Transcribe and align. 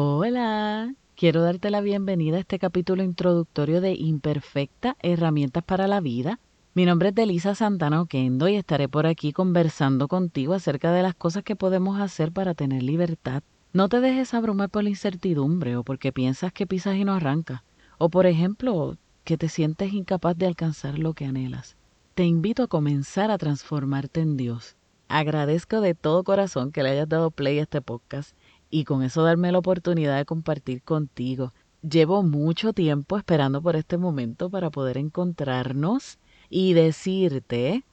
Hola, 0.00 0.94
quiero 1.16 1.42
darte 1.42 1.72
la 1.72 1.80
bienvenida 1.80 2.36
a 2.36 2.40
este 2.40 2.60
capítulo 2.60 3.02
introductorio 3.02 3.80
de 3.80 3.94
Imperfecta, 3.94 4.96
Herramientas 5.02 5.64
para 5.64 5.88
la 5.88 6.00
Vida. 6.00 6.38
Mi 6.72 6.86
nombre 6.86 7.08
es 7.08 7.16
Delisa 7.16 7.56
Santana 7.56 8.02
Oquendo 8.02 8.46
y 8.46 8.54
estaré 8.54 8.88
por 8.88 9.08
aquí 9.08 9.32
conversando 9.32 10.06
contigo 10.06 10.54
acerca 10.54 10.92
de 10.92 11.02
las 11.02 11.16
cosas 11.16 11.42
que 11.42 11.56
podemos 11.56 12.00
hacer 12.00 12.30
para 12.30 12.54
tener 12.54 12.84
libertad. 12.84 13.42
No 13.72 13.88
te 13.88 13.98
dejes 13.98 14.34
abrumar 14.34 14.70
por 14.70 14.84
la 14.84 14.90
incertidumbre 14.90 15.74
o 15.74 15.82
porque 15.82 16.12
piensas 16.12 16.52
que 16.52 16.68
pisas 16.68 16.94
y 16.94 17.02
no 17.02 17.14
arrancas. 17.14 17.62
O 17.98 18.08
por 18.08 18.26
ejemplo, 18.26 18.96
que 19.24 19.36
te 19.36 19.48
sientes 19.48 19.92
incapaz 19.92 20.38
de 20.38 20.46
alcanzar 20.46 20.96
lo 21.00 21.14
que 21.14 21.24
anhelas. 21.24 21.76
Te 22.14 22.24
invito 22.24 22.62
a 22.62 22.68
comenzar 22.68 23.32
a 23.32 23.38
transformarte 23.38 24.20
en 24.20 24.36
Dios. 24.36 24.76
Agradezco 25.08 25.80
de 25.80 25.94
todo 25.94 26.22
corazón 26.22 26.70
que 26.70 26.82
le 26.82 26.90
hayas 26.90 27.08
dado 27.08 27.30
play 27.30 27.58
a 27.58 27.62
este 27.62 27.80
podcast 27.80 28.36
y 28.70 28.84
con 28.84 29.02
eso 29.02 29.22
darme 29.22 29.52
la 29.52 29.58
oportunidad 29.58 30.16
de 30.16 30.24
compartir 30.24 30.82
contigo. 30.82 31.52
Llevo 31.82 32.22
mucho 32.22 32.72
tiempo 32.72 33.16
esperando 33.16 33.62
por 33.62 33.76
este 33.76 33.98
momento 33.98 34.50
para 34.50 34.70
poder 34.70 34.98
encontrarnos 34.98 36.18
y 36.50 36.72
decirte, 36.72 37.84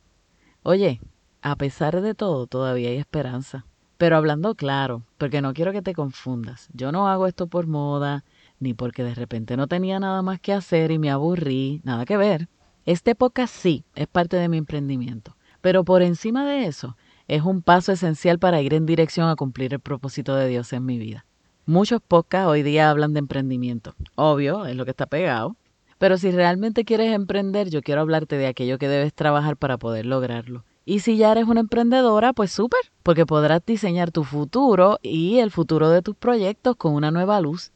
oye, 0.64 1.00
a 1.42 1.56
pesar 1.56 2.02
de 2.02 2.16
todo, 2.16 2.48
todavía 2.48 2.90
hay 2.90 2.98
esperanza. 2.98 3.66
Pero 3.98 4.18
hablando 4.18 4.56
claro, 4.56 5.04
porque 5.18 5.42
no 5.42 5.54
quiero 5.54 5.72
que 5.72 5.82
te 5.82 5.94
confundas, 5.94 6.68
yo 6.74 6.92
no 6.92 7.08
hago 7.08 7.28
esto 7.28 7.48
por 7.48 7.68
moda, 7.68 8.26
ni 8.60 8.74
porque 8.74 9.04
de 9.04 9.16
repente 9.16 9.56
no 9.56 9.68
tenía 9.68 10.00
nada 10.00 10.22
más 10.22 10.40
que 10.42 10.52
hacer 10.52 10.92
y 10.92 11.00
me 11.00 11.12
aburrí, 11.12 11.82
nada 11.84 12.06
que 12.06 12.18
ver. 12.18 12.50
Este 12.86 13.16
podcast 13.16 13.54
sí 13.54 13.86
es 13.96 14.08
parte 14.08 14.36
de 14.36 14.50
mi 14.50 14.58
emprendimiento, 14.58 15.38
pero 15.62 15.86
por 15.86 16.02
encima 16.02 16.46
de 16.46 16.66
eso, 16.66 16.98
es 17.28 17.42
un 17.42 17.62
paso 17.62 17.92
esencial 17.92 18.40
para 18.40 18.62
ir 18.62 18.74
en 18.74 18.86
dirección 18.86 19.30
a 19.30 19.36
cumplir 19.36 19.74
el 19.74 19.80
propósito 19.80 20.36
de 20.36 20.48
Dios 20.48 20.72
en 20.74 20.86
mi 20.86 20.98
vida. 20.98 21.26
Muchos 21.66 22.02
podcasts 22.02 22.48
hoy 22.48 22.62
día 22.62 22.92
hablan 22.92 23.14
de 23.14 23.20
emprendimiento. 23.20 23.96
Obvio, 24.16 24.66
es 24.68 24.76
lo 24.76 24.86
que 24.86 24.92
está 24.92 25.08
pegado. 25.08 25.56
Pero 25.98 26.18
si 26.18 26.30
realmente 26.30 26.86
quieres 26.86 27.14
emprender, 27.14 27.70
yo 27.70 27.82
quiero 27.82 28.02
hablarte 28.02 28.38
de 28.38 28.48
aquello 28.48 28.78
que 28.78 28.88
debes 28.88 29.14
trabajar 29.14 29.58
para 29.58 29.78
poder 29.78 30.06
lograrlo. 30.06 30.64
Y 30.86 31.00
si 31.00 31.18
ya 31.18 31.32
eres 31.32 31.48
una 31.48 31.62
emprendedora, 31.62 32.34
pues 32.34 32.52
súper, 32.52 32.82
porque 33.02 33.26
podrás 33.26 33.66
diseñar 33.66 34.12
tu 34.12 34.24
futuro 34.24 35.00
y 35.02 35.40
el 35.40 35.50
futuro 35.50 35.90
de 35.90 36.04
tus 36.04 36.16
proyectos 36.16 36.76
con 36.76 36.94
una 36.94 37.10
nueva 37.10 37.42
luz. 37.42 37.72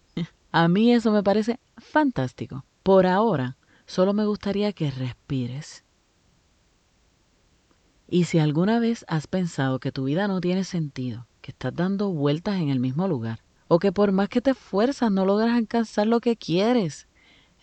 A 0.52 0.67
mí 0.67 0.94
eso 0.94 1.11
me 1.11 1.23
parece 1.23 1.59
fantástico. 1.77 2.66
Por 2.83 3.08
ahora, 3.08 3.58
solo 3.88 4.14
me 4.14 4.25
gustaría 4.25 4.73
que 4.73 4.92
respires 4.92 5.83
y 8.11 8.23
si 8.23 8.39
alguna 8.39 8.79
vez 8.79 9.05
has 9.07 9.27
pensado 9.27 9.79
que 9.79 9.91
tu 9.91 10.05
vida 10.05 10.27
no 10.27 10.41
tiene 10.41 10.63
sentido, 10.63 11.27
que 11.41 11.52
estás 11.52 11.75
dando 11.75 12.11
vueltas 12.11 12.59
en 12.59 12.69
el 12.69 12.79
mismo 12.79 13.07
lugar, 13.07 13.43
o 13.67 13.77
que 13.77 13.91
por 13.91 14.11
más 14.11 14.29
que 14.29 14.41
te 14.41 14.52
esfuerzas 14.52 15.11
no 15.11 15.25
logras 15.25 15.55
alcanzar 15.55 16.07
lo 16.07 16.19
que 16.19 16.35
quieres, 16.35 17.07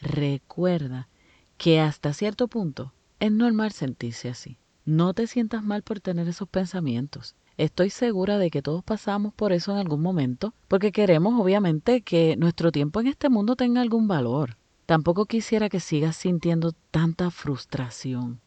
recuerda 0.01 1.09
que 1.57 1.81
hasta 1.81 2.13
cierto 2.13 2.47
punto 2.47 2.93
es 3.19 3.33
normal 3.33 3.73
sentirse 3.73 4.29
así. 4.29 4.59
No 4.85 5.15
te 5.15 5.27
sientas 5.27 5.65
mal 5.65 5.83
por 5.83 5.99
tener 5.99 6.29
esos 6.29 6.49
pensamientos. 6.49 7.35
Estoy 7.57 7.91
segura 7.91 8.39
de 8.39 8.51
que 8.51 8.63
todos 8.63 8.85
pasamos 8.85 9.35
por 9.35 9.53
eso 9.53 9.73
en 9.73 9.79
algún 9.79 10.01
momento, 10.01 10.55
porque 10.69 10.93
queremos 10.93 11.41
obviamente 11.41 12.03
que 12.03 12.37
nuestro 12.37 12.71
tiempo 12.71 13.01
en 13.01 13.09
este 13.09 13.31
mundo 13.31 13.57
tenga 13.57 13.81
algún 13.81 14.07
valor. 14.07 14.57
Tampoco 14.85 15.27
quisiera 15.27 15.69
que 15.69 15.81
sigas 15.81 16.15
sintiendo 16.15 16.73
tanta 16.93 17.33
frustración 17.33 18.41